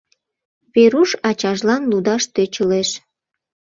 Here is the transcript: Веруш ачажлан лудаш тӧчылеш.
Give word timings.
Веруш 0.73 1.11
ачажлан 1.29 1.83
лудаш 1.91 2.23
тӧчылеш. 2.33 2.89